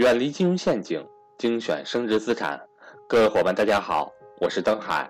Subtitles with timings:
[0.00, 2.58] 远离金融陷阱，精选升值资产。
[3.06, 5.06] 各位伙伴，大家好，我是登海。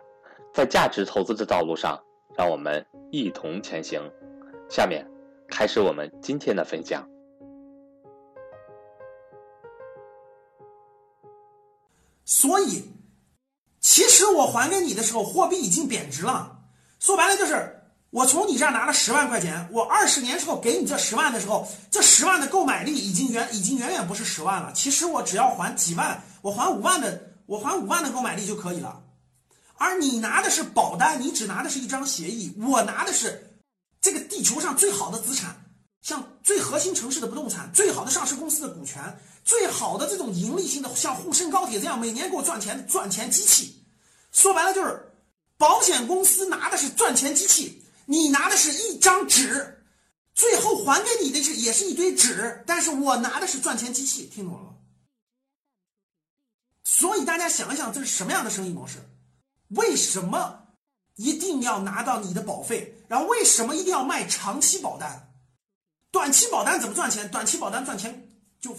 [0.52, 1.96] 在价值投资的道路上，
[2.36, 4.02] 让我们一同前行。
[4.68, 5.08] 下面
[5.46, 7.08] 开始我们今天的分享。
[12.24, 12.82] 所以，
[13.78, 16.62] 其实我还给你的时候，货币已经贬值了。
[16.98, 17.79] 说白了就是。
[18.10, 24.72] 我从你这儿拿了十万块钱，我二十年之后给你这十万的时候，这十万的购买力已经远已经远远不是十万了。
[24.72, 29.00] 其实我只要还几万，我还五万的，我还五万的购买力就可以了。
[29.76, 33.56] 而你拿的是保单，你只拿的是一张协议，我拿的是
[34.00, 35.54] 这个地球上最好的资产，
[36.02, 39.00] 像最核心城市的不动产，最好的上市公司的股权，
[39.44, 43.84] 最好的这种盈利性的，像沪深高铁这样每年给我赚钱赚钱机器。
[44.32, 45.00] 说白了就是
[45.56, 47.79] 保险公司拿的是赚钱机器。
[48.10, 49.84] 你拿的是一张纸，
[50.34, 54.70] 最后还给你的是也是一堆纸，但是我拿的是赚钱机器，听懂了吗？
[56.82, 58.98] 所以大家想一想，这是什么样的生意模式？
[59.68, 60.60] 为什么
[61.14, 63.00] 一定要拿到你的保费？
[63.06, 65.32] 然后为什么一定要卖长期保单？
[66.10, 67.30] 短期保单怎么赚钱？
[67.30, 68.28] 短期保单赚钱
[68.60, 68.76] 就，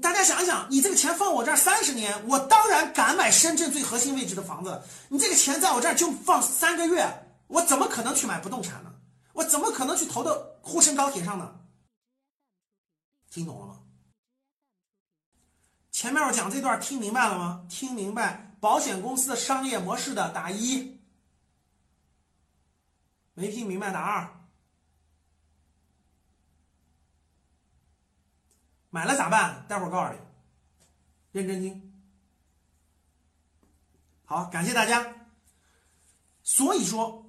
[0.00, 4.80] 大家想一想，你这个钱放我这儿三十年，我当然敢买深圳最核心位置的房子。
[5.08, 7.04] 你这个钱在我这儿就放三个月。
[7.46, 8.92] 我怎么可能去买不动产呢？
[9.32, 11.60] 我怎么可能去投到沪深高铁上呢？
[13.28, 13.82] 听懂了吗？
[15.90, 17.66] 前面我讲这段听明白了吗？
[17.68, 21.00] 听明白保险公司的商业模式的打一，
[23.34, 24.48] 没听明白打二。
[28.88, 29.66] 买了咋办？
[29.68, 30.18] 待会儿告诉你，
[31.32, 32.02] 认真听。
[34.24, 35.28] 好，感谢大家。
[36.42, 37.25] 所以说。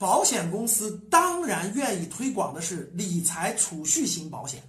[0.00, 4.62] 保险公司当然愿意推广的是理财储蓄型保险，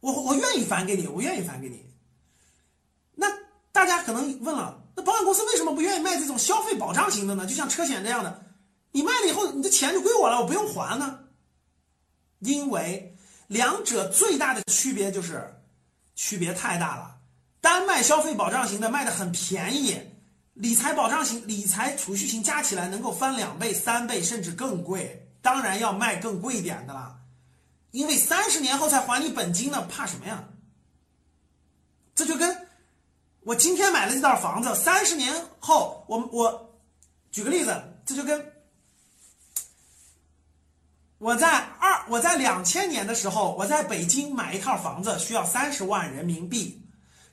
[0.00, 1.84] 我我愿意返给你，我愿意返给你。
[3.14, 3.26] 那
[3.72, 7.44] 大家可能问了，那保险公司为什么不愿意卖这种消费保障型的呢？
[7.46, 8.42] 就像车险这样的，
[8.92, 11.26] 你卖了以后，你的钱就归我了，我不用还呢？
[12.38, 13.14] 因为
[13.48, 15.62] 两者最大的区别就是
[16.14, 17.18] 区别太大了，
[17.60, 20.00] 单卖消费保障型的卖的很便宜。
[20.60, 25.26] 理财保障型、理财储蓄型加起来能够翻两倍、三倍，甚至更贵。
[25.40, 27.16] 当然要卖更贵一点的了，
[27.92, 30.44] 因为三十年后才还你本金呢，怕什么呀？
[32.14, 32.68] 这就跟
[33.40, 36.78] 我今天买了这套房子，三十年后，我我
[37.30, 38.52] 举个例子，这就跟
[41.16, 46.79] 我在二我在两千年的时候，我在北京买一套房子需要三十万人民币。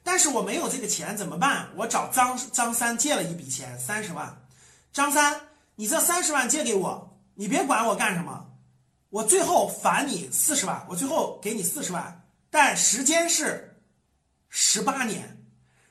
[0.07, 1.68] 但是我没有这个钱怎么办？
[1.75, 4.41] 我找张张三借了一笔钱，三十万。
[4.94, 5.38] 张三，
[5.75, 8.45] 你这三十万借给我，你别管我干什么，
[9.09, 13.78] 我最后返你四十万，我最后给你四十万，但时间是
[14.47, 15.45] 十八年。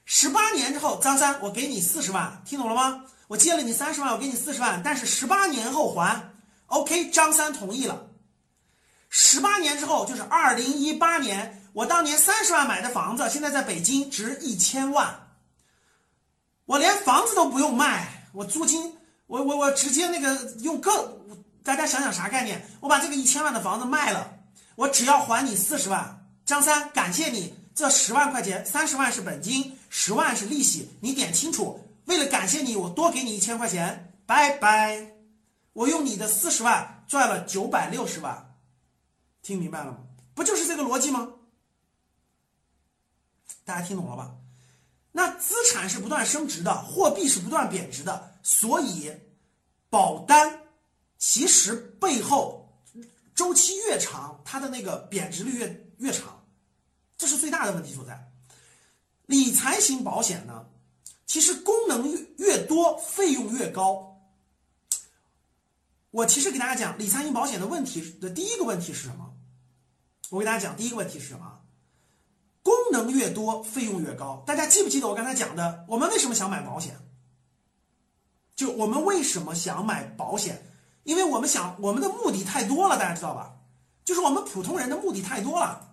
[0.06, 3.04] 十八年之后，张三，我给你四十万，听懂了吗？
[3.28, 6.32] 我借了你三十万，我给你四十万，但是十八年后还。
[6.68, 8.08] OK，张三同意了。
[9.10, 11.55] 十八年之后，就是二零一八年。
[11.76, 15.14] 我当年三十万买的房子，现在在北京值一千万。
[16.64, 18.94] 我连房子都不用卖，我租金，
[19.26, 21.20] 我我我直接那个用个，
[21.62, 22.66] 大家想想啥概念？
[22.80, 24.38] 我把这个一千万的房子卖了，
[24.74, 26.26] 我只要还你四十万。
[26.46, 31.78] 张三，感谢你这十万块钱，三十万是本金，十万是利息，你点清楚。
[32.06, 35.08] 为了感谢你，我多给你一千块钱，拜拜。
[35.74, 38.54] 我用你的四十万赚了九百六十万，
[39.42, 39.98] 听明白了吗？
[40.34, 41.28] 不就是这个逻辑吗？
[43.66, 44.34] 大家听懂了吧？
[45.10, 49.10] 那资产是不断升值的，货币是不断贬值的，所以
[49.90, 50.60] 保单
[51.18, 52.80] 其实背后
[53.34, 56.46] 周期越长，它的那个贬值率越越长，
[57.18, 58.30] 这是最大的问题所在。
[59.26, 60.66] 理财型保险呢，
[61.26, 64.20] 其实功能越越多，费用越高。
[66.12, 69.34] 我其实给大家讲理财型保险的问题的第一个问题是什么？
[70.30, 71.65] 我给大家讲第一个问题是什么？
[72.66, 74.42] 功能越多，费用越高。
[74.44, 75.84] 大家记不记得我刚才讲的？
[75.86, 76.96] 我们为什么想买保险？
[78.56, 80.66] 就我们为什么想买保险？
[81.04, 83.54] 因为我们想，我们的目的太多了，大家知道吧？
[84.04, 85.92] 就是我们普通人的目的太多了。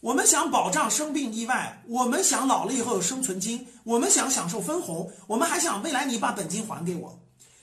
[0.00, 7.18] 我们想保障生病意外，我们想老了以后有生存金，我们想享受分红，我们还想未来你把本金还给我。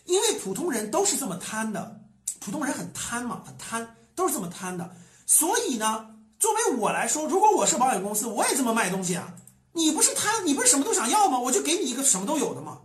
[0.05, 2.01] 因为普通人都是这么贪的，
[2.39, 4.89] 普通人很贪嘛，很贪，都是这么贪的。
[5.27, 6.14] 所以呢？
[6.39, 9.33] 作为我来说，如果我是保险公司，我也这么卖东西啊。
[9.73, 11.39] 你不是贪，你不是什么都想要吗？
[11.39, 12.79] 我就给你一个什么都有的嘛。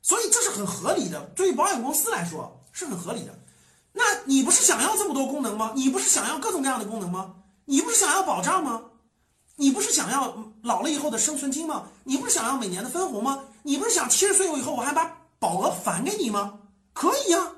[0.00, 3.38] 所以这是很合理的，对于保险公司来说是很合理的。
[3.92, 5.72] 那你不是想要这么多功能吗？
[5.74, 7.34] 你不是想要各种各样的功能吗？
[7.64, 8.82] 你不是想要保障吗？
[9.56, 11.88] 你不是想要老了以后的生存金吗？
[12.04, 13.44] 你不是想要每年的分红吗？
[13.62, 16.60] 你不是想七十岁以后我还把保额返给你吗？
[16.92, 17.52] 可以呀。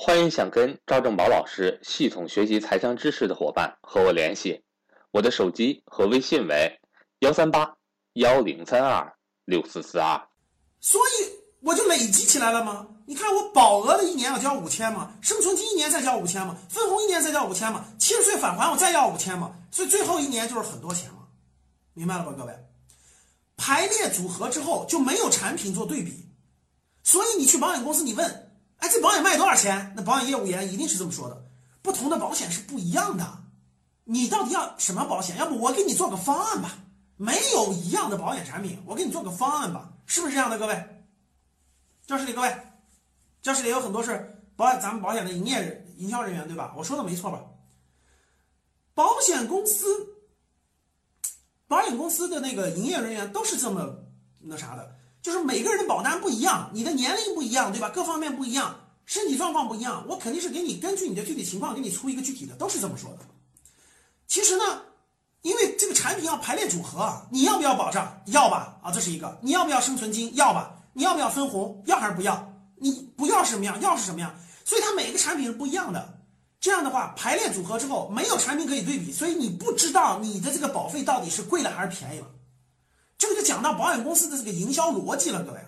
[0.00, 4.62] 欢迎想跟赵正宝老师系统学习财商知识的伙伴和我联系，
[5.10, 6.78] 我的手机和微信为
[7.18, 7.76] 幺三八
[8.12, 9.12] 幺零三二
[9.44, 10.28] 六四四二。
[10.78, 11.28] 所以
[11.62, 12.86] 我就累积起来了吗？
[13.06, 21.26] 你看我保额的一年要交五千嘛，生存金一年再交五千嘛，分红一年再交五千嘛，七十岁返还我再要五千嘛，所以最后一年就是很多钱嘛，
[21.92, 22.54] 明白了吧，各位？
[23.56, 26.24] 排列组合之后就没有产品做对比，
[27.02, 28.47] 所以你去保险公司你问，
[28.78, 29.92] 哎，这保险卖多少钱？
[29.96, 31.44] 那保险业务员一定是这么说的，
[31.82, 33.44] 不同的保险是不一样的，
[34.04, 35.36] 你到底要什么保险？
[35.36, 36.78] 要不我给你做个方案吧，
[37.16, 41.04] 没有一样的保险产品，我给你做个方案吧，是不是这样的，各位？
[42.06, 42.56] 教室里各位，
[43.42, 46.72] 教室里有很多是保咱们保险的营业人、营销人员，对吧？
[46.76, 47.44] 我说的没错吧？
[48.94, 49.84] 保险公司，
[51.66, 53.94] 保险公司的那个营业人员都是这么
[54.38, 54.96] 那啥的，
[55.28, 57.90] 就是每个人的保单不一样，你的年龄不一样，对吧？
[57.90, 63.18] 各方面不一样，身体状况不一样，我肯定是给你根据你的具体情况给你出一个具体的，都是这么说的。
[64.26, 64.80] 其实呢，
[65.42, 68.22] 因为这个产品要排列组合，你要不要保障？
[68.24, 68.78] 要吧？
[68.82, 69.38] 啊，这是一个。
[69.42, 70.34] 你要不要生存金？
[70.34, 70.74] 要吧？
[70.94, 71.82] 你要不要分红？
[71.84, 72.50] 要还是不要？
[72.76, 73.78] 你不要是什么样？
[73.82, 74.34] 要是什么样？
[74.64, 76.14] 所以它每个产品是不一样的。
[76.58, 82.26] 这样的话，排列组合之后，没有产品可以对比，所以你不知道你的这个保费到底是贵了还是便宜了。
[83.48, 85.58] 讲到保险公司的这个营销逻辑了，各位。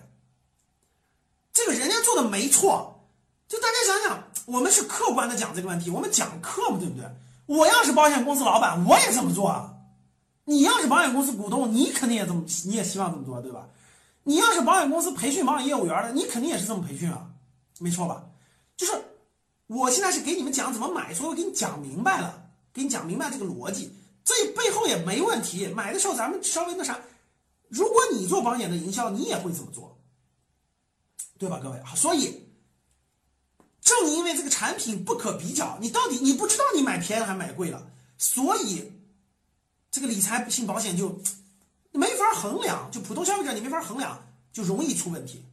[1.51, 3.01] 这个人家做的没错，
[3.47, 7.03] 就大家想想，我们是客观的讲这个问题，我们讲课嘛，对不对？
[7.47, 9.73] 我要是保险公司老板，我也这么做啊。
[10.45, 13.67] 你要是保险公司股东，你肯定也这么，你也希望这么做，对吧？
[14.23, 17.25] 你要是保险公司培训保险业务员的，你肯定也是这么培训啊，
[17.79, 18.23] 没错吧？
[18.77, 18.93] 就是
[19.65, 23.91] 我现在是给你们讲怎么买，所以我给你讲明白了，给你讲明白这个逻辑，
[24.23, 25.67] 这背后也没问题。
[25.67, 26.99] 买的时候咱们稍微那啥，
[27.71, 29.97] 如果你做保险的营销，你也会这么做，
[31.39, 31.81] 对吧，各位？
[31.95, 32.45] 所以
[33.81, 38.91] 正因为这个产品不可比较，你到底你不知道你买便宜还买贵了，所以
[39.89, 41.19] 这个理财性保险就。
[41.93, 44.17] 没法衡量，就普通消费者你没法衡量，
[44.53, 45.43] 就容易出问题。